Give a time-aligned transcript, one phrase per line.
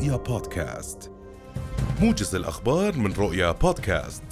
[0.00, 1.10] رؤيا بودكاست.
[2.00, 4.22] موجز الأخبار من رؤيا بودكاست.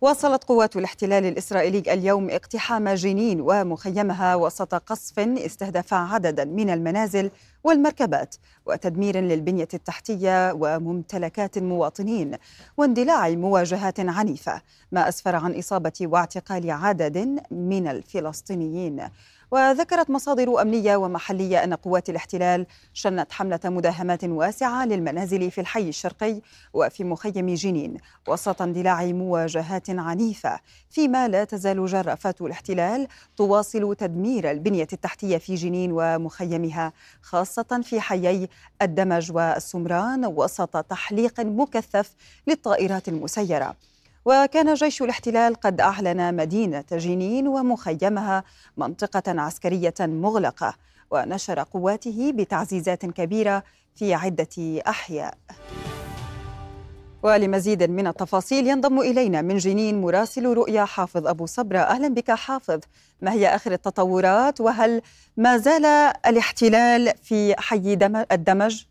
[0.00, 7.30] واصلت قوات الاحتلال الإسرائيلي اليوم اقتحام جنين ومخيمها وسط قصف استهدف عددا من المنازل
[7.64, 8.36] والمركبات
[8.66, 12.36] وتدمير للبنية التحتية وممتلكات المواطنين
[12.76, 14.62] واندلاع مواجهات عنيفة
[14.92, 17.18] ما أسفر عن إصابة واعتقال عدد
[17.50, 19.08] من الفلسطينيين.
[19.50, 26.40] وذكرت مصادر أمنية ومحلية أن قوات الاحتلال شنت حملة مداهمات واسعة للمنازل في الحي الشرقي
[26.72, 27.96] وفي مخيم جنين
[28.28, 35.90] وسط اندلاع مواجهات عنيفة فيما لا تزال جرافات الاحتلال تواصل تدمير البنية التحتية في جنين
[35.92, 38.48] ومخيمها خاصة في حيي
[38.82, 42.14] الدمج والسمران وسط تحليق مكثف
[42.46, 43.76] للطائرات المسيرة.
[44.28, 48.44] وكان جيش الاحتلال قد أعلن مدينة جنين ومخيمها
[48.76, 50.74] منطقة عسكرية مغلقة
[51.10, 53.62] ونشر قواته بتعزيزات كبيرة
[53.96, 55.34] في عدة أحياء.
[57.22, 61.78] ولمزيد من التفاصيل ينضم إلينا من جنين مراسل رؤيا حافظ أبو صبرة.
[61.78, 62.80] أهلا بك حافظ
[63.22, 65.02] ما هي آخر التطورات؟ وهل
[65.36, 65.84] ما زال
[66.26, 67.98] الاحتلال في حي
[68.32, 68.84] الدمج؟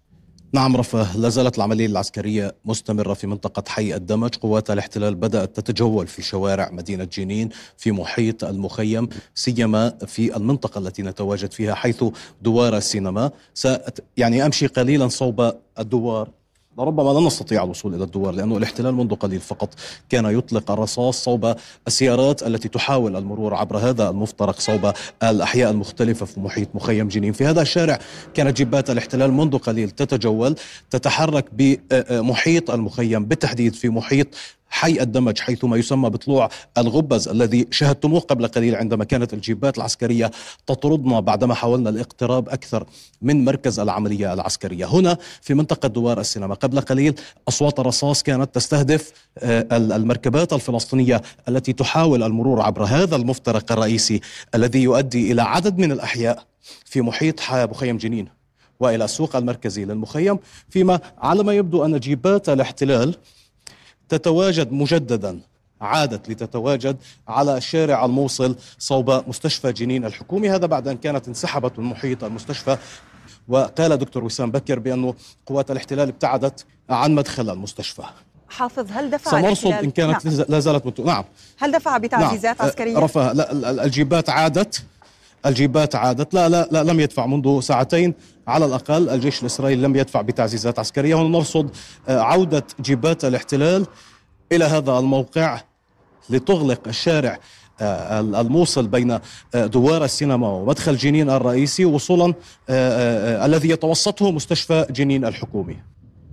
[0.54, 4.36] نعم رفاه لا زالت العملية العسكرية مستمرة في منطقة حي الدمج.
[4.36, 11.02] قوات الاحتلال بدأت تتجول في شوارع مدينة جنين في محيط المخيم سيما في المنطقة التي
[11.02, 12.04] نتواجد فيها حيث
[12.42, 16.30] دوار السينما سأت يعني أمشي قليلا صوب الدوار.
[16.78, 19.70] لربما لا نستطيع الوصول إلى الدوار لأنه الاحتلال منذ قليل فقط
[20.10, 21.56] كان يطلق الرصاص صوب
[21.88, 27.46] السيارات التي تحاول المرور عبر هذا المفترق صوب الأحياء المختلفة في محيط مخيم جنين، في
[27.46, 28.00] هذا الشارع
[28.34, 30.56] كانت جبات الاحتلال منذ قليل تتجول
[30.90, 34.28] تتحرك بمحيط المخيم بالتحديد في محيط
[34.70, 40.32] حي الدمج حيثما يسمى بطلوع الغبز الذي شاهدتموه قبل قليل عندما كانت الجيبات العسكرية
[40.68, 42.86] تطردنا بعدما حاولنا الاقتراب أكثر
[43.22, 44.86] من مركز العملية العسكرية.
[44.86, 47.16] هنا في منطقة دوار السينما قبل قليل
[47.48, 54.22] أصوات الرصاص كانت تستهدف آه، المركبات الفلسطينية التي تحاول المرور عبر هذا المفترق الرئيسي
[54.56, 56.44] الذي يؤدي إلى عدد من الأحياء
[56.86, 58.28] في محيط مخيم جنين
[58.80, 63.16] وإلى السوق المركزي للمخيم فيما على ما يبدو أن جيبات الاحتلال
[64.10, 65.40] تتواجد مجددا
[65.82, 66.98] عادت لتتواجد
[67.28, 72.78] على الشارع الموصل صوب مستشفى جنين الحكومي هذا بعد أن كانت انسحبت من محيط المستشفى
[73.48, 75.14] وقال دكتور وسام بكر بأنه
[75.46, 78.04] قوات الاحتلال ابتعدت عن مدخل المستشفى
[78.50, 80.46] حافظ هل دفع سنرصد إن كانت نعم.
[80.50, 81.00] لا زالت مت...
[81.00, 81.24] نعم
[81.58, 82.68] هل دفع بتعزيزات نعم.
[82.70, 84.84] عسكرية؟ رفع لا الجيبات عادت
[85.46, 86.34] الجيبات عادت.
[86.34, 88.14] لا, لا لا لم يدفع منذ ساعتين.
[88.48, 91.16] على الأقل الجيش الإسرائيلي لم يدفع بتعزيزات عسكرية.
[91.16, 91.70] هنا نرصد
[92.10, 93.88] آه، عودة جيبات الاحتلال
[94.52, 95.62] إلى هذا الموقع
[96.30, 97.40] لتغلق الشارع
[97.82, 99.20] آه، الموصل بين آه،
[99.66, 102.34] دوار السينما ومدخل جنين الرئيسي وصولا
[103.46, 105.78] الذي يتوسطه مستشفى جنين الحكومي.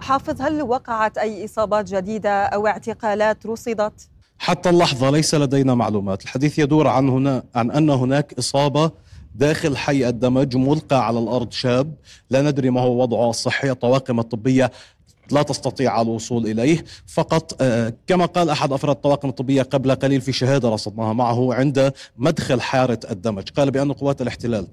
[0.00, 4.09] حافظ هل وقعت أي إصابات جديدة أو اعتقالات رصدت؟
[4.39, 6.22] حتى اللحظة ليس لدينا معلومات.
[6.22, 8.91] الحديث يدور عن هنا عن أن هناك إصابة
[9.34, 11.95] داخل حي الدمج ملقى على الأرض شاب.
[12.31, 14.71] لا ندري ما هو وضعه الصحي الطواقم الطبية
[15.30, 16.84] لا تستطيع الوصول إليه.
[17.06, 21.92] فقط آه، كما قال أحد أفراد الطواقم الطبية قبل قليل في شهادة رصدناها معه عند
[22.16, 23.48] مدخل حارة الدمج.
[23.56, 24.66] قال بأن قوات الاحتلال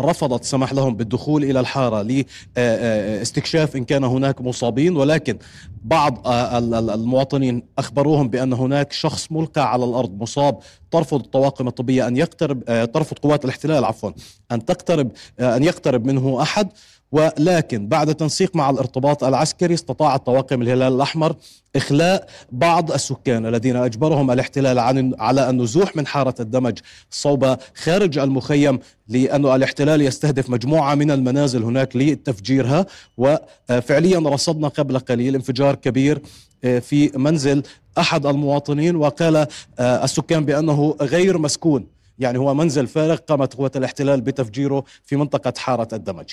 [0.00, 5.38] رفضت سمح لهم بالدخول إلى الحارة لاستكشاف آه، آه، إن كان هناك مصابين ولكن
[5.84, 10.58] بعض المواطنين أخبروهم بأن هناك شخص ملقى على الأرض مصاب.
[10.90, 14.10] ترفض الطواقم الطبية أن يقترب ترفض قوات الاحتلال عفوا
[14.52, 16.68] أن تقترب أن يقترب منه أحد.
[17.12, 21.36] ولكن بعد تنسيق مع الارتباط العسكري استطاعت طواقم الهلال الأحمر
[21.76, 26.78] إخلاء بعض السكان الذين أجبرهم الاحتلال عن على النزوح من حارة الدمج
[27.10, 28.78] صوب خارج المخيم
[29.08, 32.86] لأن الاحتلال يستهدف مجموعة من المنازل هناك لتفجيرها.
[33.16, 36.22] وفعليا رصدنا قبل قليل انفجار كبير
[36.64, 37.62] آه، في منزل
[37.98, 41.86] أحد المواطنين وقال آه، السكان بأنه غير مسكون.
[42.18, 46.26] يعني هو منزل فارغ قامت قوة الاحتلال بتفجيره في منطقة حارة الدمج.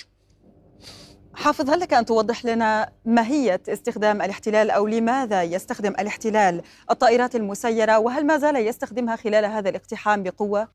[1.36, 7.98] حافظ هل لك أن توضح لنا ماهية استخدام الاحتلال أو لماذا يستخدم الاحتلال الطائرات المسيرة؟
[7.98, 10.68] وهل ما زال يستخدمها خلال هذا الاقتحام بقوة؟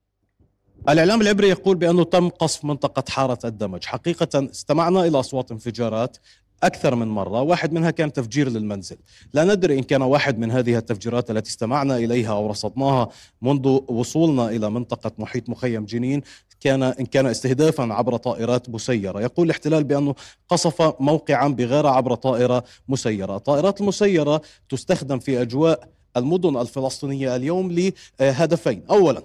[0.89, 3.85] الإعلام العبري يقول بأنه تم قصف منطقة حارة الدمج.
[3.85, 6.17] حقيقة استمعنا إلى أصوات انفجارات
[6.63, 8.97] أكثر من مرة واحد منها كان تفجير للمنزل.
[9.33, 13.09] لا ندري إن كان واحد من هذه التفجيرات التي استمعنا إليها أو رصدناها
[13.41, 16.21] منذ وصولنا إلى منطقة محيط مخيم جنين.
[16.59, 19.21] كان إن كان استهدافا عبر طائرات مسيرة.
[19.21, 20.15] يقول الاحتلال بأنه
[20.49, 23.35] قصف موقعا بغارة عبر طائرة مسيرة.
[23.35, 28.83] الطائرات المسيرة تستخدم في أجواء المدن الفلسطينية اليوم لهدفين.
[28.89, 29.23] أولا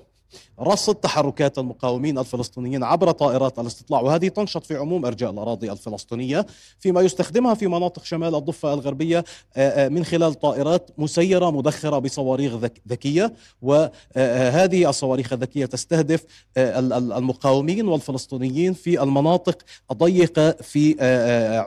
[0.61, 6.47] رصد تحركات المقاومين الفلسطينيين عبر طائرات الاستطلاع وهذه تنشط في عموم ارجاء الاراضي الفلسطينية
[6.79, 9.25] فيما يستخدمها في مناطق شمال الضفة الغربية
[9.89, 12.53] من خلال طائرات مسيرة مدخرة بصواريخ
[12.89, 16.25] ذكية وهذه الصواريخ الذكية تستهدف
[16.57, 20.97] المقاومين والفلسطينيين في المناطق الضيقة في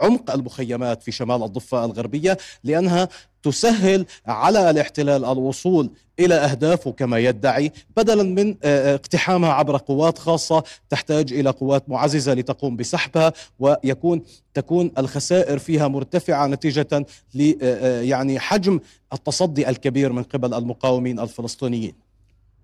[0.01, 3.09] عمق المخيمات في شمال الضفة الغربية لأنها
[3.43, 5.89] تسهل على الاحتلال الوصول
[6.19, 12.33] إلى اهدافه كما يدعي بدلا من آه، اقتحامها عبر قوات خاصة تحتاج إلى قوات معززة
[12.33, 14.21] لتقوم بسحبها ويكون
[14.53, 18.79] تكون الخسائر فيها مرتفعة نتيجة ل آه، آه، يعني حجم
[19.13, 21.93] التصدي الكبير من قبل المقاومين الفلسطينيين.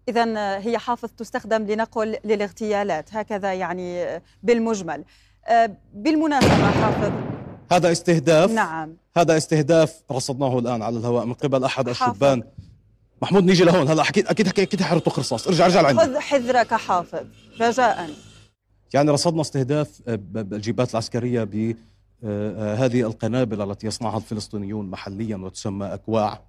[0.09, 5.03] اذا هي حافظ تستخدم لنقل للاغتيالات هكذا يعني بالمجمل.
[5.93, 7.11] بالمناسبة حافظ
[7.71, 12.43] هذا استهداف نعم هذا استهداف رصدناه الآن على الهواء من قبل أحد الشبان
[13.23, 13.87] محمود نيجي لهون.
[13.87, 17.25] هلا أكيد أكيد أكيد حيرتق رصاص ارجع ارجع لعندي خذ حذرك حافظ.
[17.61, 18.09] رجاء
[18.93, 21.75] يعني رصدنا استهداف آه، بالجيبات العسكرية ب
[22.23, 26.41] آه، آه، هذه القنابل التي يصنعها الفلسطينيون محليا وتسمى أكواع.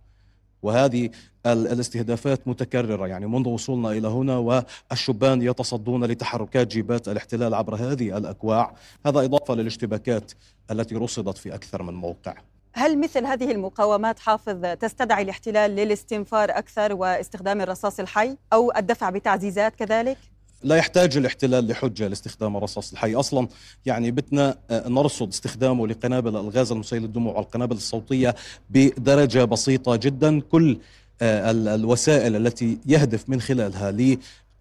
[0.63, 1.11] وهذه
[1.47, 3.07] الاستهدافات متكررة.
[3.07, 8.75] يعني منذ وصولنا إلى هنا والشبان يتصدون لتحركات جيبات الاحتلال عبر هذه الأكواع.
[9.07, 10.33] هذا إضافة للاشتباكات
[10.71, 12.35] التي رصدت في أكثر من موقع.
[12.77, 19.75] هل مثل هذه المقاومات حافظ تستدعي الاحتلال للاستنفار أكثر واستخدام الرصاص الحي أو الدفع بتعزيزات
[19.75, 20.19] كذلك؟
[20.63, 23.49] لا يحتاج الاحتلال لحجة لاستخدام الرصاص الحي أصلا
[23.87, 28.35] يعني بدنا آه، نرصد استخدامه لقنابل الغاز المسيل للدموع والقنابل الصوتية
[28.71, 30.79] بدرجة بسيطة جدا كل
[31.23, 33.91] آه، الوسائل التي يهدف من خلالها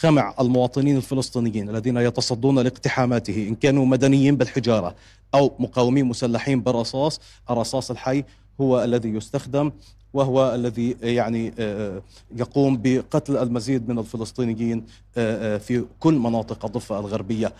[0.03, 4.95] قمع المواطنين الفلسطينيين الذين يتصدون لاقتحاماته إن كانوا مدنيين بالحجارة
[5.35, 7.19] أو مقاومين مسلحين بالرصاص
[7.50, 8.23] الرصاص الحي
[8.61, 9.71] هو الذي يستخدم
[10.13, 12.01] وهو الذي يعني آه،
[12.35, 14.85] يقوم بقتل المزيد من الفلسطينيين
[15.17, 17.53] آه، في كل مناطق الضفة الغربية.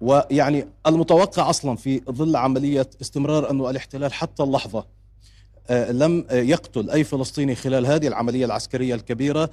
[0.00, 4.86] ويعني المتوقع أصلا في ظل عملية استمرار أن الاحتلال حتى اللحظة
[5.70, 9.50] آه، لم يقتل أي فلسطيني خلال هذه العملية العسكرية الكبيرة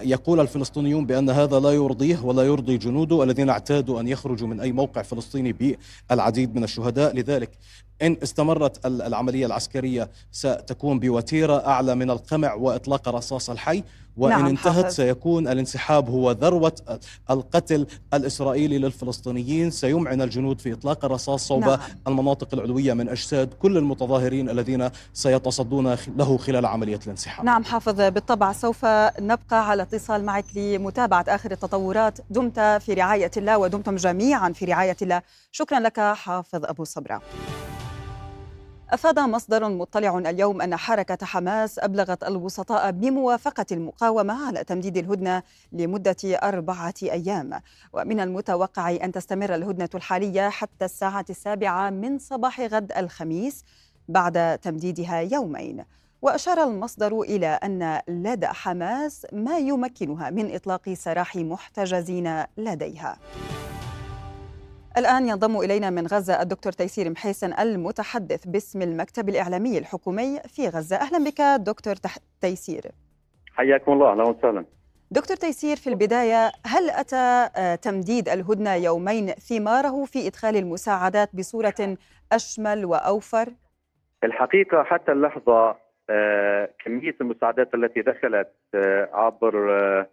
[0.00, 4.72] يقول الفلسطينيون بأن هذا لا يرضيه ولا يرضي جنوده الذين اعتادوا أن يخرجوا من أي
[4.72, 5.76] موقع فلسطيني
[6.10, 7.16] بالعديد من الشهداء.
[7.16, 7.50] لذلك
[8.02, 13.82] إن استمرت العملية العسكرية ستكون بوتيرة أعلى من القمع وإطلاق الرصاص الحي
[14.16, 14.94] وإن نعم انتهت حافظ.
[14.94, 16.72] سيكون الانسحاب هو ذروة
[17.30, 19.70] القتل الإسرائيلي للفلسطينيين.
[19.70, 21.78] سيمعن الجنود في إطلاق الرصاص صوب نعم.
[22.08, 27.44] المناطق العلوية من أجساد كل المتظاهرين الذين سيتصدون له خلال عملية الانسحاب.
[27.44, 28.00] نعم حافظ.
[28.00, 28.84] بالطبع سوف
[29.20, 32.18] نبقى على اتصال معك لمتابعة آخر التطورات.
[32.30, 35.22] دمت في رعاية الله ودمتم جميعا في رعاية الله.
[35.52, 37.20] شكرا لك حافظ أبو صبرا.
[38.90, 45.42] أفاد مصدر مطلع اليوم أن حركة حماس أبلغت الوسطاء بموافقة المقاومة على تمديد الهدنة
[45.72, 47.60] لمدة أربعة أيام.
[47.92, 53.64] ومن المتوقع أن تستمر الهدنة الحالية حتى الساعة السابعة من صباح غد الخميس
[54.08, 55.84] بعد تمديدها يومين.
[56.22, 63.18] وأشار المصدر إلى أن لدى حماس ما يمكنها من إطلاق سراح محتجزين لديها.
[64.98, 70.96] الآن ينضم إلينا من غزة الدكتور تيسير محيسن المتحدث باسم المكتب الإعلامي الحكومي في غزة.
[70.96, 71.94] أهلا بك دكتور
[72.40, 72.82] تيسير.
[73.52, 74.64] حياكم الله أهلا وسهلا.
[75.10, 81.96] دكتور تيسير في البداية هل أتى آه، تمديد الهدنة يومين ثماره في إدخال المساعدات بصورة
[82.32, 83.48] أشمل وأوفر؟
[84.24, 85.76] الحقيقة حتى اللحظة
[86.10, 90.06] آه، كمية المساعدات التي دخلت آه، عبر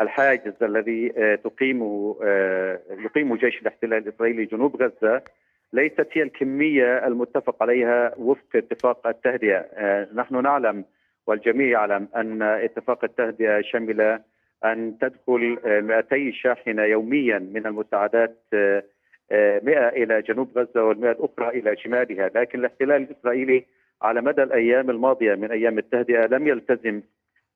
[0.00, 5.22] الحاجز الذي آه، تقيمه آه، يقيمه جيش الاحتلال الإسرائيلي جنوب غزة
[5.72, 10.84] ليست هي الكمية المتفق عليها وفق اتفاق التهدئة، آه، نحن نعلم
[11.26, 14.20] والجميع يعلم أن اتفاق التهدئة شمل
[14.64, 22.30] أن تدخل 200 شاحنة يوميا من المساعدات 100 إلى جنوب غزة وال100 الأخرى إلى شمالها،
[22.34, 23.64] لكن الاحتلال الإسرائيلي
[24.02, 27.00] على مدى الأيام الماضية من أيام التهدئة لم يلتزم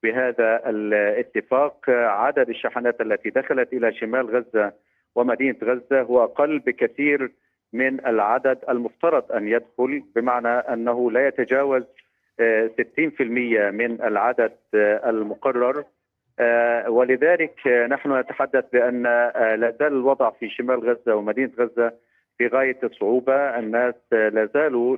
[0.02, 1.90] بهذا الاتفاق.
[1.90, 4.72] عدد الشحنات التي دخلت إلى شمال غزة
[5.14, 7.30] ومدينة غزة هو أقل بكثير
[7.72, 15.84] من العدد المفترض أن يدخل بمعنى أنه لا يتجاوز 60% آه، من العدد آه، المقرر.
[16.38, 21.92] آه، ولذلك نحن نتحدث بأن لا زال الوضع في شمال غزة ومدينة غزة
[22.38, 24.96] في غاية الصعوبة، الناس لا زالوا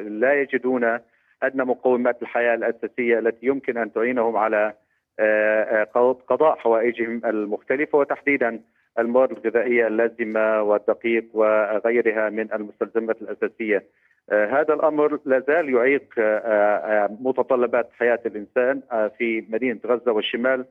[0.00, 0.98] لا يجدون
[1.42, 4.74] أدنى مقومات الحياة الأساسية التي يمكن أن تعينهم على
[5.18, 8.60] آه، آه، قضاء حوائجهم المختلفة وتحديدا
[8.98, 13.84] المواد الغذائية اللازمة والدقيق وغيرها من المستلزمات الأساسية.
[14.30, 16.14] آه، هذا الأمر لا زال يعيق
[17.20, 18.82] متطلبات حياة الإنسان
[19.18, 20.64] في مدينة غزة والشمال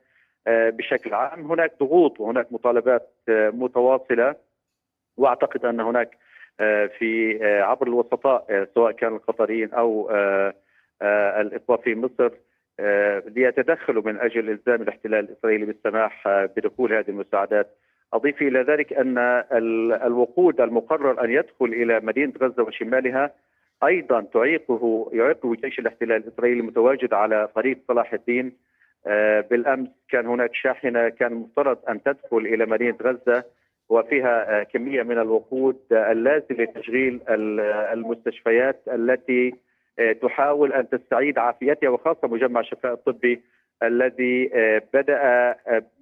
[0.48, 4.36] بشكل عام هناك ضغوط وهناك مطالبات متواصلة
[5.18, 6.18] وأعتقد أن هناك
[6.98, 10.12] في عبر الوسطاء سواء كانوا القطريين أو
[11.42, 12.30] الإخوة في مصر
[13.36, 17.68] ليتدخلوا من أجل إلزام الاحتلال الإسرائيلي بالسماح بدخول هذه المساعدات.
[18.14, 19.18] أضيف إلى ذلك أن
[20.06, 23.32] الوقود المقرر أن يدخل إلى مدينة غزة وشمالها
[23.84, 28.54] أيضا تعيقه يعيقه جيش الاحتلال الإسرائيلي المتواجد على طريق صلاح الدين.
[29.08, 33.44] آه، بالأمس كان هناك شاحنة كان مفترض أن تدخل إلى مدينة غزة.
[33.90, 37.20] وفيها آه، كمية من الوقود اللازم لتشغيل
[37.94, 39.54] المستشفيات التي
[40.00, 43.42] آه، تحاول أن تستعيد عافيتها وخاصة مجمع الشفاء الطبي
[43.84, 44.50] الذي
[44.94, 45.56] بدأ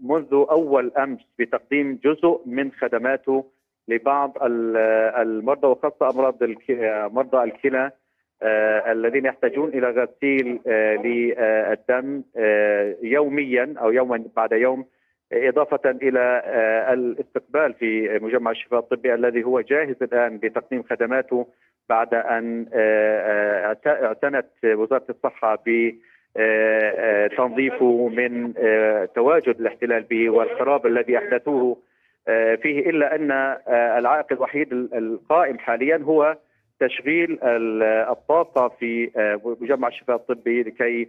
[0.04, 3.46] منذ أول أمس بتقديم جزء من خدماته
[3.88, 6.44] لبعض المرضى وخاصة أمراض
[7.13, 7.92] مرضى الكلى
[8.44, 14.86] آه، الذين يحتاجون إلى غسيل آه، للدم آه، يوميا أو يوما بعد يوم.
[15.34, 16.44] إضافة إلى
[16.94, 21.48] الاستقبال في مجمع الشفاء الطبي الذي هو جاهز الآن لتقديم خدماته
[21.90, 22.66] بعد أن
[23.86, 25.92] اعتنت وزارة الصحة ب
[27.38, 28.54] تنظيفه من
[29.16, 31.78] تواجد الاحتلال به والخراب الذي أحدثوه.
[32.62, 33.32] فيه إلا أن
[33.98, 36.38] العائق الوحيد القائم حاليا هو
[36.80, 37.40] تشغيل
[38.10, 41.08] الطاقة في آه، مجمع الشفاء الطبي لكي آه،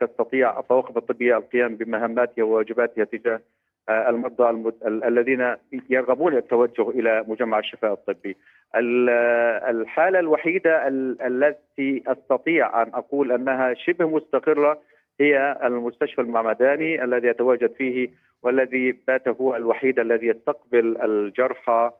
[0.00, 3.40] تستطيع الطواقم الطبيه القيام بمهماتها وواجباتها تجاه
[3.88, 4.74] آه، المرضى المد...
[4.84, 5.56] الذين
[5.90, 8.36] يرغبون التوجه إلى مجمع الشفاء الطبي.
[8.74, 10.88] الحالة الوحيدة
[11.26, 14.80] التي أستطيع أن أقول أنها شبه مستقرة
[15.20, 18.08] هي المستشفى المعمداني الذي يتواجد فيه
[18.42, 21.90] والذي بات هو الوحيد الذي يستقبل الجرحى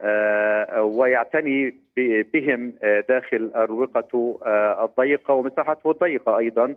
[0.00, 1.74] آه، ويعتني
[2.34, 6.74] بهم آه، داخل أروقته آه، الضيقة ومساحته الضيقة أيضا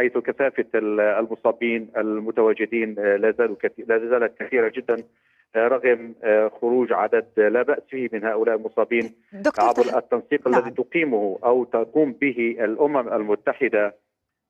[0.00, 4.96] حيث كثافة المصابين المتواجدين لا زالوا لا زالت كثيرة جدا
[5.56, 6.14] رغم
[6.60, 9.14] خروج عدد لا بأس فيه من هؤلاء المصابين
[9.58, 10.60] عبر التنسيق نعم.
[10.60, 13.94] الذي تقيمه أو تقوم به الأمم المتحدة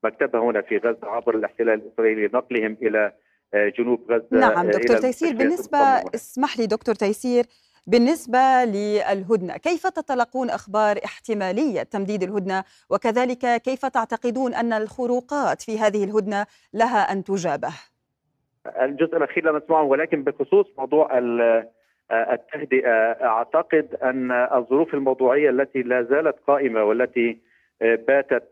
[0.03, 3.11] مكتبها هنا في غزة عبر الاحتلال الإسرائيلي نقلهم إلى
[3.53, 5.77] جنوب غزة نعم دكتور تيسير بالنسبة
[6.15, 7.45] اسمح لي دكتور تيسير
[7.87, 16.03] بالنسبة للهدنة كيف تتلقون أخبار احتمالية تمديد الهدنة؟ وكذلك كيف تعتقدون أن الخروقات في هذه
[16.03, 17.73] الهدنة لها أن تجابه؟
[18.81, 21.17] الجزء الأخير لم أسمعه ولكن بخصوص موضوع
[22.11, 22.91] التهدئة
[23.23, 27.37] أعتقد أن الظروف الموضوعية التي لا زالت قائمة والتي
[27.81, 28.51] باتت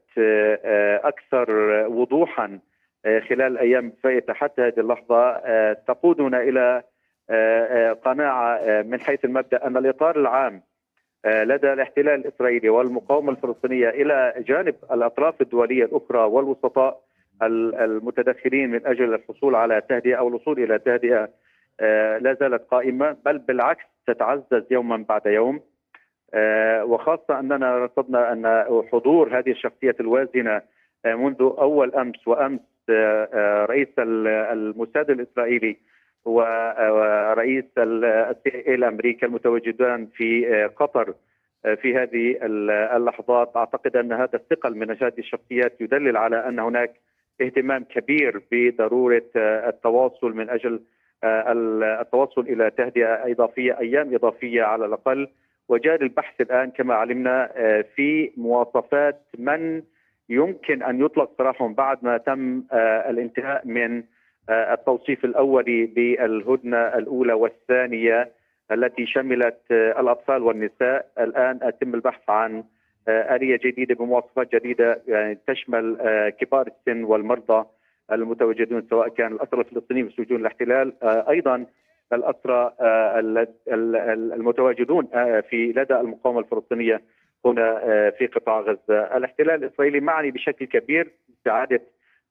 [1.03, 1.51] أكثر
[1.89, 2.59] وضوحا
[3.05, 5.37] خلال الأيام الفائتة حتى هذه اللحظة
[5.73, 6.83] تقودنا إلى آه، آه،
[8.05, 10.61] قناعة آه، من حيث المبدأ أن الإطار العام
[11.25, 17.01] لدى الاحتلال الإسرائيلي والمقاومة الفلسطينية إلى جانب الأطراف الدولية الأخرى والوسطاء
[17.43, 21.29] المتدخلين من أجل الحصول على تهدئة أو الوصول إلى تهدئة
[22.19, 23.17] لا زالت قائمة.
[23.25, 25.59] بل بالعكس تتعزز يوما بعد يوم.
[26.83, 30.61] وخاصة أننا رصدنا أن حضور هذه الشخصيات الوازنة
[31.05, 32.59] منذ أول أمس وأمس
[33.69, 35.77] رئيس الموساد الإسرائيلي
[36.25, 41.13] ورئيس السي الامريكي المتواجدان في آه، قطر
[41.65, 42.37] آه، في هذه
[42.95, 43.51] اللحظات.
[43.55, 46.93] أعتقد أن هذا الثقل من هذه الشخصيات يدلل على أن هناك
[47.41, 50.81] اهتمام كبير بضرورة آه، التواصل من أجل
[51.23, 55.27] التوصل إلى تهدئة إضافية أيام إضافية على الأقل.
[55.69, 57.51] وجاري البحث الآن كما علمنا
[57.95, 59.81] في مواصفات من
[60.29, 62.63] يمكن أن يطلق سراحهم بعد ما تم
[63.09, 64.03] الانتهاء من آه،
[64.49, 68.31] التوصيف الاولي بالهدنة الأولى والثانية
[68.71, 71.11] التي شملت آه، الأطفال والنساء.
[71.19, 72.63] الآن يتم البحث عن
[73.07, 75.97] آه، آلية جديدة بمواصفات جديدة يعني تشمل
[76.39, 77.65] كبار السن والمرضى
[78.11, 81.65] المتواجدون سواء كان الأسرى الفلسطينيين في سجون الاحتلال أيضا
[82.13, 82.73] الأسرى
[84.33, 85.07] المتواجدون
[85.49, 87.01] في لدى المقاومة الفلسطينية
[87.45, 87.79] هنا
[88.17, 89.17] في قطاع غزة.
[89.17, 91.81] الاحتلال الإسرائيلي معني بشكل كبير باستعادة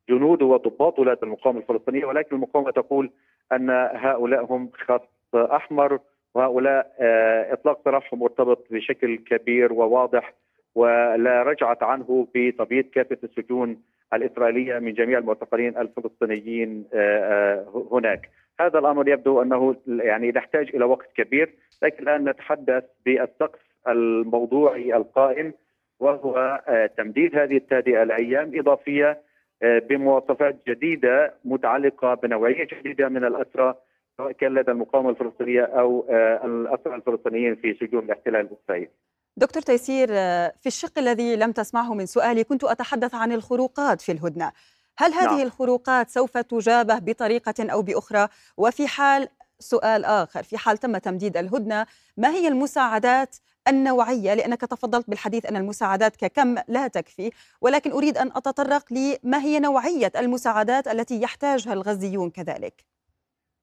[0.08, 3.10] جنوده وضباطه لدى المقاومة الفلسطينية ولكن المقاومة تقول
[3.52, 5.98] أن هؤلاء هم خط أحمر
[6.34, 10.34] وهؤلاء آه، إطلاق سراحهم مرتبط بشكل كبير وواضح
[10.74, 13.82] ولا رجعت عنه بتبييض كافة السجون
[14.14, 18.30] الإسرائيلية من جميع المعتقلين الفلسطينيين آه، آه، هناك.
[18.60, 25.52] هذا الأمر يبدو أنه يعني يحتاج إلى وقت كبير، لكن الآن نتحدث بالسقف الموضوعي القائم
[26.00, 26.62] وهو
[26.96, 29.20] تمديد هذه التهدئة لأيام إضافية
[29.62, 33.74] بمواصفات جديدة متعلقة بنوعية جديدة من الاسرى
[34.16, 38.90] سواء كان لدى المقاومة الفلسطينية أو آه، الاسرى الفلسطينيين في سجون الاحتلال الاسرائيلي.
[39.36, 44.12] دكتور تيسير آه، في الشق الذي لم تسمعه من سؤالي كنت أتحدث عن الخروقات في
[44.12, 44.52] الهدنة.
[44.98, 45.46] هل هذه نعم.
[45.46, 51.86] الخروقات سوف تجابه بطريقة أو بأخرى وفي حال سؤال آخر في حال تم تمديد الهدنة
[52.16, 53.36] ما هي المساعدات
[53.68, 59.60] النوعية لأنك تفضلت بالحديث أن المساعدات ككم لا تكفي ولكن أريد أن أتطرق لما هي
[59.60, 62.74] نوعية المساعدات التي يحتاجها الغزيون كذلك.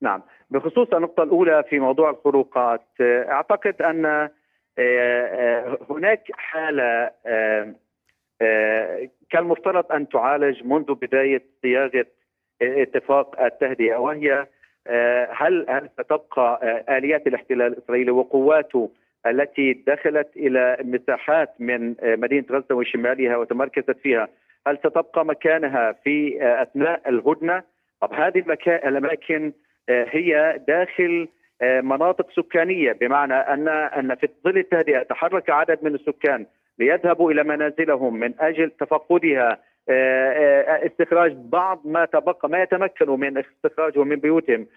[0.02, 0.22] نعم.
[0.50, 4.32] بخصوص النقطة الأولى في موضوع الخروقات أعتقد أن آه،
[4.80, 7.76] آه، هناك حالة آه،
[9.30, 12.06] كان المفترض أن تعالج منذ بداية صياغة
[12.62, 14.48] اتفاق التهدئة وهي
[15.30, 16.60] هل هل ستبقى
[16.98, 18.90] آليات الاحتلال الإسرائيلي وقواته
[19.28, 24.28] التي دخلت إلى مساحات من مدينة غزة وشمالها وتمركزت فيها
[24.68, 27.64] هل ستبقى مكانها في أثناء الهدنة؟
[28.02, 29.54] طب هذه الأماكن
[29.90, 31.28] هي داخل
[31.64, 36.46] مناطق سكانية بمعنى أن أن في ظل التهدئة تحرك عدد من السكان
[36.80, 39.58] ليذهبوا إلى منازلهم من أجل تفقدها
[40.86, 44.68] استخراج بعض ما تبقى ما يتمكنوا من استخراجه من بيوتهم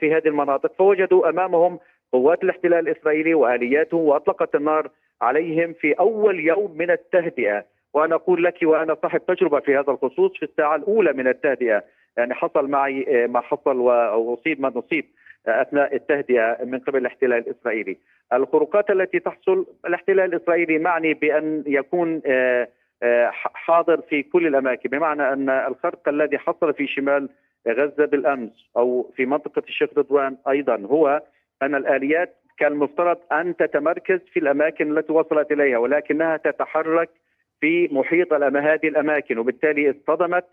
[0.00, 1.78] في هذه المناطق فوجدوا أمامهم
[2.12, 4.90] قوات الاحتلال الإسرائيلي والياته وأطلقت النار
[5.22, 7.64] عليهم في أول يوم من التهدئة.
[7.94, 11.84] وأنا أقول لك وأنا صاحب تجربة في هذا الخصوص في الساعة الأولى من التهدئة.
[12.16, 15.04] يعني حصل معي آه، ما حصل وأصيب ما نصيب
[15.46, 17.96] أثناء التهدئة من قبل الاحتلال الإسرائيلي.
[18.32, 22.68] الخروقات التي تحصل الاحتلال الإسرائيلي معني بأن يكون آه،
[23.02, 24.88] آه، حاضر في كل الأماكن.
[24.90, 27.28] بمعنى أن الخرق الذي حصل في شمال
[27.68, 31.22] غزة بالأمس أو في منطقة الشيخ رضوان أيضا هو
[31.62, 37.10] أن الآليات كان المفترض أن تتمركز في الأماكن التي وصلت إليها ولكنها تتحرك
[37.60, 40.44] في محيط هذه الأماكن وبالتالي اصطدمت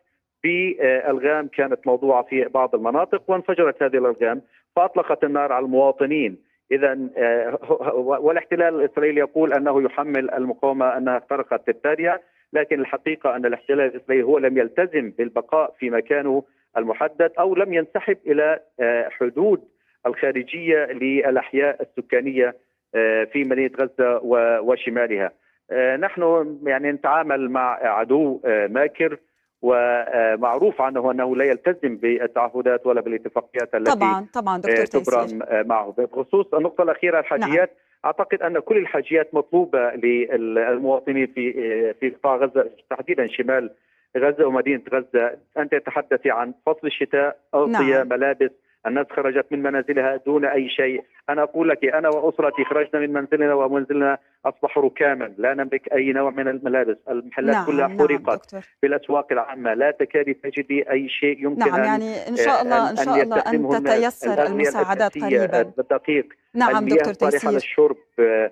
[0.44, 4.42] بألغام كانت موضوعة في بعض المناطق وانفجرت هذه الألغام
[4.76, 6.38] فأطلقت النار على المواطنين.
[6.72, 7.60] اذا آه،
[7.96, 12.20] والاحتلال الإسرائيلي يقول أنه يحمل المقاومة أنها اخترقت التاريا
[12.54, 16.44] لكن الحقيقة أن الاحتلال الإسرائيلي هو لم يلتزم بالبقاء في مكانه
[16.78, 19.64] المحدد أو لم ينسحب إلى آه، حدود
[20.06, 22.56] الخارجية للأحياء السكانية
[22.96, 24.20] آه، في مدينة غزة
[24.64, 25.32] وشمالها.
[25.72, 29.18] آه، نحن يعني نتعامل مع عدو آه، ماكر
[29.62, 36.54] ومعروف عنه أنه لا يلتزم بالتعهدات ولا بالاتفاقيات التي طبعا طبعا دكتور تبرم معه بخصوص
[36.54, 37.78] النقطة الأخيرة الحاجيات نعم.
[38.06, 41.54] أعتقد أن كل الحاجيات مطلوبة للمواطنين في
[41.94, 43.70] في قطاع غزة تحديدا شمال
[44.18, 48.08] غزة ومدينة غزة أنت تتحدثي عن فصل الشتاء أغطية نعم.
[48.08, 48.52] ملابس
[48.88, 53.54] الناس خرجت من منازلها دون أي شيء، أنا أقول لك أنا وأسرتي خرجنا من منزلنا
[53.54, 58.64] ومنزلنا اصبح ركاما، لا نملك أي نوع من الملابس، المحلات نعم كلها نعم، حرقت نعم
[58.82, 62.96] في الاسواق العامة، لا تكادي تجدي أي شيء يمكن نعم يعني إن شاء الله أن
[62.96, 65.62] شاء الله أن تتيسر المساعدات قريبا.
[65.80, 66.34] الدقيق.
[66.54, 67.52] نعم دكتور تيسير.
[67.52, 68.52] للشرب آه،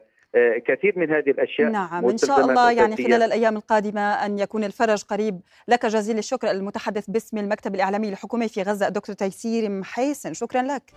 [0.67, 5.03] كثير من هذه الأشياء نعم إن شاء الله يعني خلال الأيام القادمة أن يكون الفرج
[5.03, 5.41] قريب.
[5.67, 10.33] لك جزيل الشكر المتحدث باسم المكتب الإعلامي الحكومي في غزة الدكتور تيسير محيسن.
[10.33, 10.93] شكرا لك.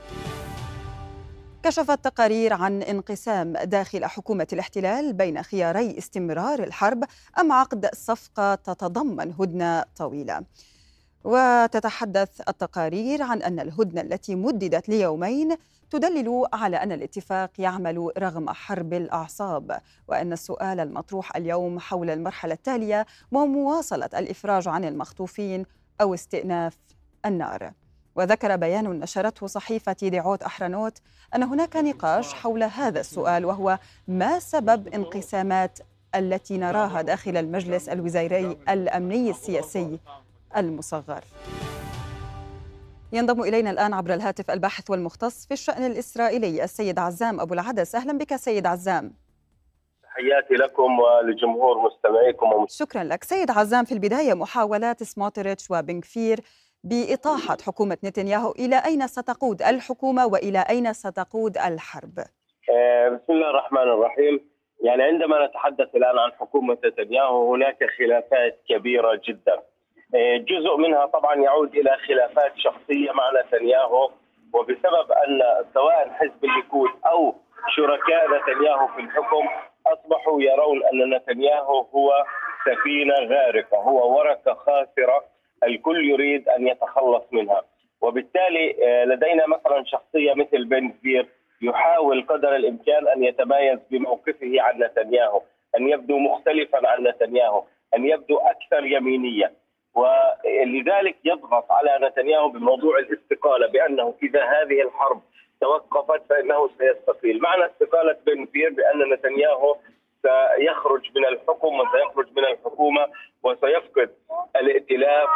[1.62, 7.05] كشفت تقارير عن انقسام داخل حكومة الاحتلال بين خياري استمرار الحرب
[7.38, 10.42] أم عقد صفقة تتضمن هدنة طويلة.
[11.25, 15.57] وتتحدث التقارير عن أن الهدنة التي مددت ليومين
[15.94, 23.07] تدلل على أن الاتفاق يعمل رغم حرب الأعصاب وأن السؤال المطروح اليوم حول المرحلة التالية
[23.33, 25.66] ومواصلة الإفراج عن المخطوفين
[26.00, 26.78] أو استئناف
[27.26, 27.72] النار.
[28.16, 30.98] وذكر بيان نشرته صحيفة ديعوت أحرنوت
[31.35, 33.78] أن هناك نقاش حول هذا السؤال وهو
[34.09, 35.78] ما سبب انقسامات
[36.14, 39.98] التي نراها داخل المجلس الوزاري الأمني السياسي
[40.57, 41.24] المصغر.
[43.14, 47.94] ينضم إلينا الآن عبر الهاتف الباحث والمختص في الشأن الإسرائيلي السيد عزام أبو العدس.
[47.94, 49.14] أهلا بك سيد عزام.
[50.03, 52.79] تحياتي لكم ولجمهور مستمعيكم ومست...
[52.79, 53.24] شكرا لك.
[53.24, 56.40] سيد عزام في البداية محاولات سموتريتش وبنكفير
[56.85, 58.50] بإطاحة حكومة نتنياهو.
[58.50, 64.50] إلى أين ستقود الحكومة وإلى أين ستقود الحرب؟ آه، بسم الله الرحمن الرحيم.
[64.85, 69.62] يعني عندما نتحدث الآن عن حكومة نتنياهو هناك خلافات كبيرة جدا.
[70.38, 74.11] جزء منها طبعا يعود إلى خلافات شخصية مع نتنياهو
[74.53, 75.42] وبسبب أن
[75.74, 77.35] سواء حزب الليكود أو
[77.77, 79.48] شركاء نتنياهو في الحكم
[79.87, 82.24] أصبحوا يرون أن نتنياهو هو
[82.64, 85.24] سفينة غارقة هو ورقة خاسرة
[85.64, 87.62] الكل يريد أن يتخلص منها.
[88.00, 91.27] وبالتالي آه، لدينا مثلا شخصية مثل بن كبير
[91.62, 95.42] يحاول قدر الإمكان أن يتميز بموقفه عن نتنياهو
[95.77, 97.64] أن يبدو مختلفا عن نتنياهو
[97.96, 99.53] أن يبدو أكثر يمينية.
[99.94, 105.22] ولذلك يضغط على نتنياهو بموضوع الاستقالة بأنه إذا هذه الحرب
[105.61, 109.76] توقفت فإنه سيستقيل، معنى استقالة بن بأن نتنياهو
[110.22, 113.07] سيخرج من الحكم وسيخرج من الحكومة
[113.42, 114.11] وسيفقد
[114.57, 115.28] الائتلاف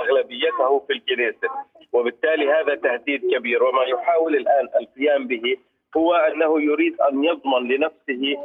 [0.00, 1.48] أغلبيته في الكنيسه
[1.92, 3.64] وبالتالي هذا تهديد كبير.
[3.64, 5.56] وما يحاول الآن القيام به
[5.96, 8.36] هو أنه يريد أن يضمن لنفسه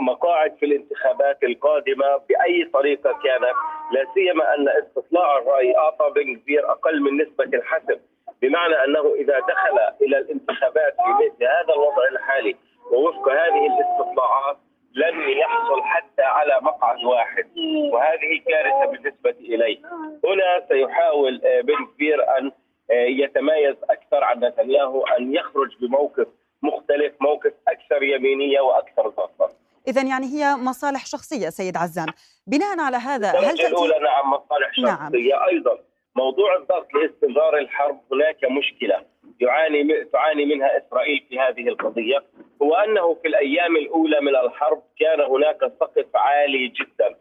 [0.00, 3.56] مقاعد في الانتخابات القادمة بأي طريقة كانت
[3.92, 8.00] لا سيما أن استطلاع الرأي أعطى بن كبير أقل من نسبة الحسم
[8.42, 12.56] بمعنى أنه إذا دخل إلى الانتخابات في مثل هذا الوضع الحالي
[12.92, 14.56] ووفق هذه الاستطلاعات
[14.94, 17.46] لن يحصل حتى على مقعد واحد
[17.92, 19.78] وهذه كارثة بالنسبة إليه.
[20.24, 22.52] هنا سيحاول آه، بن كبير أن
[22.90, 23.76] آه، يتميز
[24.26, 26.26] عن نتنياهو أن يخرج بموقف
[26.62, 29.50] مختلف، موقف أكثر يمينية وأكثر ضغطا.
[29.88, 32.06] اذا يعني هي مصالح شخصية سيد عزام،
[32.46, 34.96] بناء على هذا هل تأتي الأولى نعم مصالح نعم.
[34.96, 35.48] شخصية نعم.
[35.48, 35.78] أيضا
[36.16, 39.04] موضوع الضغط لاستمرار الحرب هناك مشكلة
[39.40, 42.24] يعاني تعاني منها إسرائيل في هذه القضية
[42.62, 47.16] هو أنه في الأيام الأولى من الحرب كان هناك سقف عالي جدا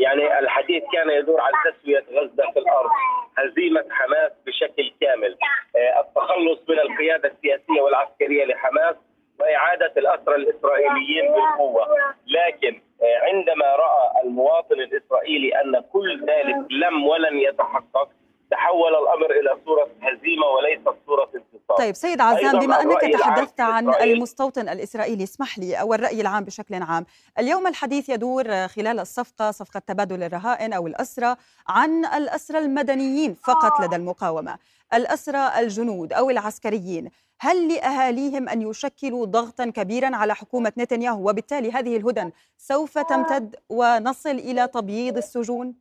[0.00, 2.90] يعني الحديث كان يدور عن تسوية غزة في الأرض
[3.38, 5.36] هزيمة حماس بشكل كامل
[5.76, 8.96] آه، التخلص من القيادة السياسية والعسكرية لحماس
[9.40, 11.86] وإعادة الأسرى الإسرائيليين بالقوة
[12.26, 18.08] لكن آه، عندما رأى المواطن الإسرائيلي أن كل ذلك لم ولن يتحقق
[18.50, 21.49] تحول الأمر إلى صورة هزيمة وليست انتصار.
[21.78, 26.82] طيب سيد عزام بما أنك تحدثت عن المستوطن الإسرائيلي اسمح لي أو الراي العام بشكل
[26.82, 27.06] عام،
[27.38, 31.36] اليوم الحديث يدور خلال الصفقة صفقة تبادل الرهائن أو الاسرى
[31.68, 34.58] عن الاسرى المدنيين فقط لدى المقاومة،
[34.94, 41.96] الاسرى الجنود أو العسكريين، هل لأهاليهم أن يشكلوا ضغطا كبيرا على حكومة نتنياهو؟ وبالتالي هذه
[41.96, 45.74] الهدن سوف تمتد ونصل إلى تبييض السجون؟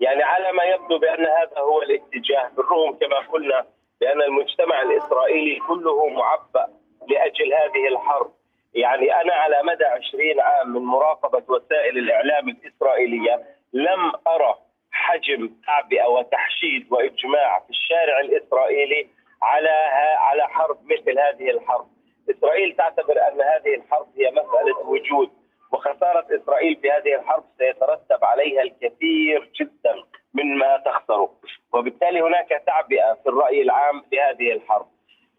[0.00, 3.66] يعني على ما يبدو بأن هذا هو الاتجاه بالرغم كما قلنا
[4.02, 6.66] بان المجتمع الإسرائيلي كله معبأ
[7.08, 8.32] لأجل هذه الحرب
[8.74, 14.54] يعني أنا على مدى 20 عام من مراقبة وسائل الإعلام الإسرائيلية لم أرى
[14.92, 19.08] حجم تعبئة وتحشيد وإجماع في الشارع الإسرائيلي
[19.42, 19.70] على
[20.18, 21.86] على حرب مثل هذه الحرب.
[22.30, 25.30] إسرائيل تعتبر أن هذه الحرب هي مسألة وجود
[25.72, 29.94] وخسارة إسرائيل في هذه الحرب سيترتب عليها الكثير جدا
[30.34, 31.30] مما تخسره
[31.72, 34.86] وبالتالي هناك تعبئة في الرأي العام لهذه الحرب.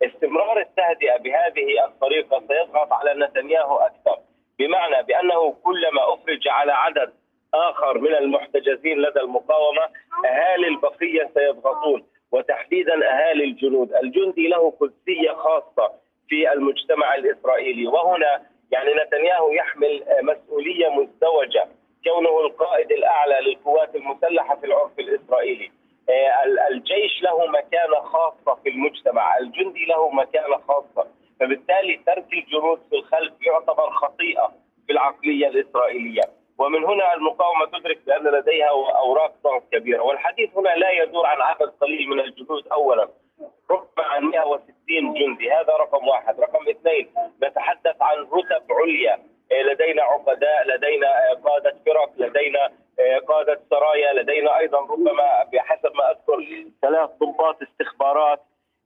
[0.01, 4.17] استمرار التهدئة بهذه الطريقة سيضغط على نتنياهو أكثر
[4.59, 7.13] بمعنى بأنه كلما أفرج على عدد
[7.53, 9.81] آخر من المحتجزين لدى المقاومة
[10.25, 15.93] أهالي البقية سيضغطون وتحديدا أهالي الجنود، الجندي له قدسيه خاصة
[16.29, 17.87] في المجتمع الإسرائيلي.
[17.87, 21.67] وهنا يعني نتنياهو يحمل مسؤولية مزدوجة.
[22.03, 25.71] كونه القائد الأعلى للقوات المسلحة في العرف الإسرائيلي.
[26.09, 31.07] آه، الجيش له مكانة خاصة في المجتمع الجندي له مكانة خاصة.
[31.39, 34.51] فبالتالي ترك الجنود في الخلف يعتبر خطيئة
[34.87, 36.21] في العقلية الإسرائيلية.
[36.57, 40.01] ومن هنا المقاومة تدرك بأن لديها أوراق ضغط كبيرة.
[40.01, 43.07] والحديث هنا لا يدور عن عدد قليل من الجنود اولا
[43.71, 45.51] ربما عن 160 جندي.
[45.51, 46.39] هذا رقم واحد.
[46.39, 47.09] رقم اثنين
[47.43, 49.19] نتحدث عن رتب عليا.
[49.61, 52.65] لدينا عقداء لدينا آه، قادة فرق لدينا
[52.99, 58.41] آه، قادة سرايا لدينا أيضا ربما بحسب ما أذكر ثلاث ضباط استخبارات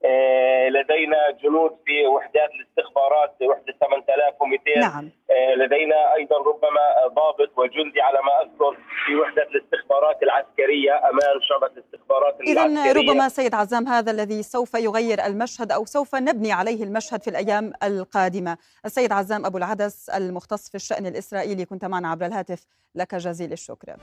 [0.05, 5.11] آه، لدينا جنود في وحدات الاستخبارات وحدة 8200 نعم.
[5.31, 11.67] آه، لدينا أيضا ربما ضابط وجندي على ما أذكر في وحدة الاستخبارات العسكرية أمام شعبة
[11.67, 17.23] الاستخبارات اذا ربما سيد عزام هذا الذي سوف يغير المشهد أو سوف نبني عليه المشهد
[17.23, 18.57] في الأيام القادمة.
[18.85, 22.65] السيد عزام أبو العدس المختص في الشأن الإسرائيلي كنت معنا عبر الهاتف.
[22.95, 23.95] لك جزيل الشكر.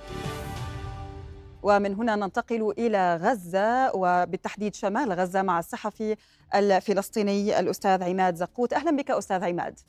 [1.62, 6.16] ومن هنا ننتقل إلى غزة وبالتحديد شمال غزة مع الصحفي
[6.54, 8.72] الفلسطيني الأستاذ عماد زقوت.
[8.72, 9.80] أهلا بك أستاذ عماد.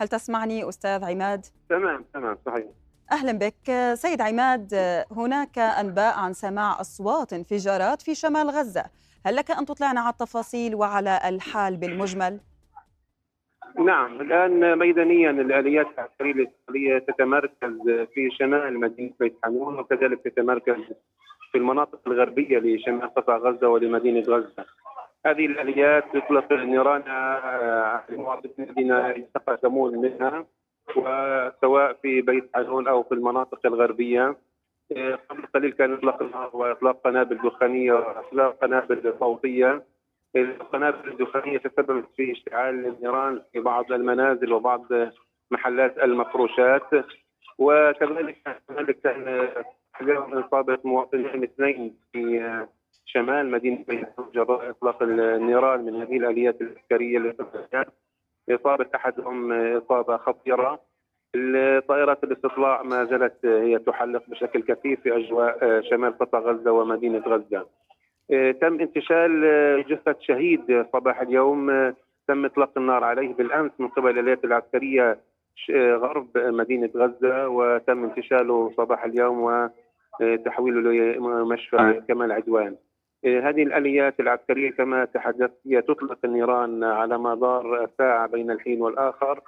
[0.00, 2.66] هل تسمعني أستاذ عماد؟ تمام تمام صحيح
[3.12, 4.74] أهلا بك سيد عماد
[5.10, 8.84] هناك أنباء عن سماع أصوات انفجارات في شمال غزة
[9.26, 12.40] هل لك أن تطلعنا على التفاصيل وعلى الحال بالمجمل؟
[13.78, 17.78] نعم الآن ميدانيا الآليات العسكرية الإسرائيلية تتمركز
[18.14, 20.76] في شمال مدينة بيت حنون وكذلك تتمركز
[21.52, 24.64] في المناطق الغربية لشمال قطاع غزة ولمدينة غزة.
[25.26, 30.46] هذه الآليات تطلق النيران على المواطنين الذين يتقدمون منها
[30.96, 34.36] وسواء في بيت حنون أو في المناطق الغربية.
[35.28, 39.82] قبل قليل كان اطلاق النار واطلاق قنابل دخانية واطلاق قنابل صوتيه
[40.36, 44.86] القنابل الدخانية تسببت في اشتعال النيران في بعض المنازل وبعض
[45.50, 46.90] محلات المفروشات.
[47.58, 49.48] وكذلك هنالك كان
[50.32, 52.66] اصابه مواطنين اثنين في
[53.12, 53.84] شمال مدينة
[54.34, 57.36] جراء إطلاق النيران من هذه الآليات العسكرية
[58.50, 60.80] إصابة أحدهم إصابة خطيرة
[61.88, 67.66] طائرات الاستطلاع ما زالت هي تحلق بشكل كثيف في أجواء شمال قطاع غزة ومدينة غزة.
[68.60, 69.42] تم انتشال
[69.88, 71.94] جثة شهيد صباح اليوم
[72.28, 75.18] تم إطلاق النار عليه بالأمس من قبل الآليات العسكرية
[75.70, 79.70] غرب مدينة غزة وتم انتشاله صباح اليوم
[80.20, 82.76] وتحويله لمشفى كمال عدوان.
[83.24, 89.40] هذه الآليات العسكرية كما تحدثت هي تطلق النيران على مدار ساعة بين الحين والآخر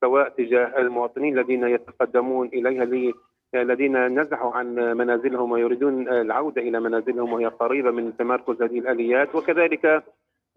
[0.00, 3.12] سواء تجاه المواطنين الذين يتقدمون إليها
[3.54, 9.34] الذين نزحوا عن منازلهم ويريدون العودة إلى منازلهم وهي قريبة من تمركز هذه الآليات.
[9.34, 10.02] وكذلك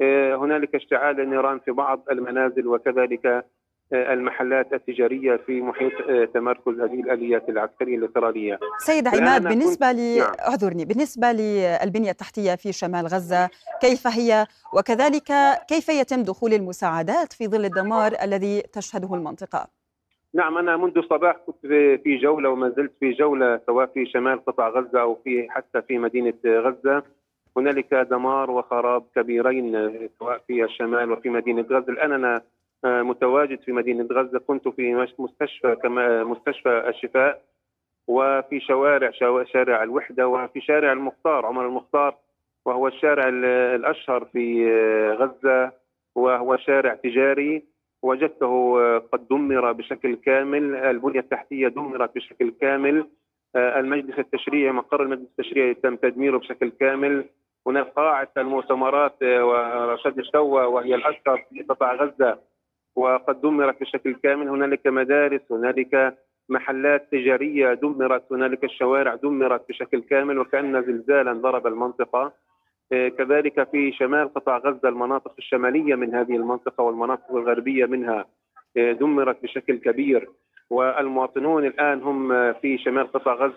[0.02, 3.46] آه، هنالك اشتعال النيران في بعض المنازل وكذلك
[3.94, 8.60] المحلات التجارية في محيط آه، تمركز هذه الآليات العسكرية الاضطراريه.
[8.78, 10.32] سيد عماد بالنسبة لي نعم.
[10.40, 13.50] اعذرني بالنسبة للبنية التحتية في شمال غزة
[13.82, 15.32] كيف هي وكذلك
[15.68, 19.68] كيف يتم دخول المساعدات في ظل الدمار الذي تشهده المنطقة؟
[20.34, 21.58] نعم أنا منذ الصباح كنت
[22.04, 25.98] في جولة وما زلت في جولة سواء في شمال قطاع غزة أو في حتى في
[25.98, 27.04] مدينة غزة
[27.58, 32.42] هنالك دمار وخراب كبيرين سواء في الشمال وفي مدينة غزة الآن أنا
[32.86, 34.40] متواجد في مدينة غزة.
[34.40, 37.42] كنت في مستشفى كما مستشفى الشفاء
[38.08, 39.12] وفي شوارع
[39.44, 42.16] شارع الوحدة وفي شارع المختار عمر المختار
[42.66, 43.28] وهو الشارع
[43.76, 44.72] الأشهر في
[45.20, 45.72] غزة
[46.16, 47.74] وهو شارع تجاري.
[48.04, 53.08] وجدته قد دمر بشكل كامل البنية التحتية دمرت بشكل كامل
[53.56, 57.26] المجلس التشريعي مقر المجلس التشريعي تم تدميره بشكل كامل.
[57.68, 62.38] هناك قاعه المؤتمرات ورشاد الشوى وهي الأشهر في قطاع غزة.
[62.96, 64.50] وقد دمرت بشكل كامل.
[64.50, 66.18] هنالك مدارس هنالك
[66.50, 72.32] محلات تجارية دمرت هنالك الشوارع دمرت بشكل كامل وكأن زلزالا ضرب المنطقة.
[72.92, 78.26] آه، كذلك في شمال قطاع غزة المناطق الشمالية من هذه المنطقة والمناطق الغربية منها
[78.78, 80.30] آه، دمرت بشكل كبير.
[80.70, 83.52] والمواطنون الآن هم في شمال قطاع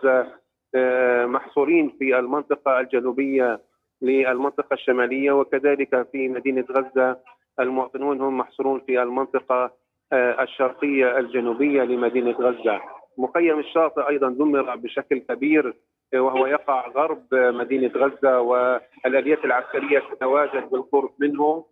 [0.74, 3.60] آه، محصورين في المنطقة الجنوبية
[4.02, 7.16] للمنطقة الشمالية وكذلك في مدينة غزة
[7.60, 9.70] المواطنون هم محصورون في المنطقة
[10.12, 12.80] آه، الشرقية الجنوبية لمدينة غزة.
[13.18, 15.74] مخيم الشاطئ أيضا دمر بشكل كبير
[16.14, 21.64] آه، وهو يقع غرب مدينة غزة والآليات العسكرية تتواجد بالقرب منه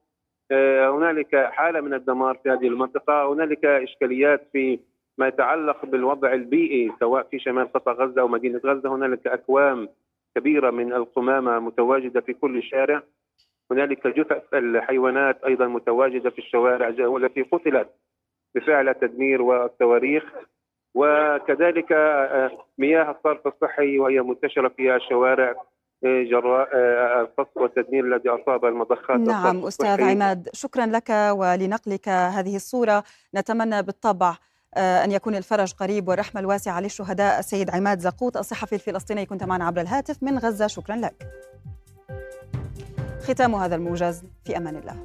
[0.51, 3.33] آه، هنالك حالة من الدمار في هذه المنطقة.
[3.33, 4.79] هنالك إشكاليات في
[5.19, 8.95] ما يتعلق بالوضع البيئي سواء في شمال قطاع غزة أو مدينة غزة.
[8.95, 9.89] هنالك أكوام
[10.37, 13.03] كبيرة من القمامة متواجدة في كل شارع.
[13.71, 17.89] هنالك جثث الحيوانات أيضا متواجدة في الشوارع والتي قتلت
[18.55, 20.25] بفعل التدمير والصواريخ
[20.95, 25.55] وكذلك آه، مياه الصرف الصحي وهي منتشرة في الشوارع
[26.05, 32.57] آه، جراء آه، القصف والتدمير الذي أصاب المضخات نعم أستاذ عماد شكرا لك ولنقلك هذه
[32.57, 33.05] الصورة.
[33.35, 34.37] نتمنى بالطبع
[34.77, 39.81] أن يكون الفرج قريب والرحمة الواسعة للشهداء السيد عماد زقوط الصحفي الفلسطيني كنت معنا عبر
[39.81, 40.67] الهاتف من غزة.
[40.67, 41.15] شكرا لك.
[43.25, 44.97] ختام هذا الموجز في أمان الله.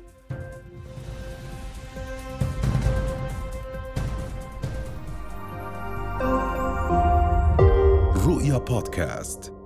[8.28, 9.59] رؤيا بودكاست.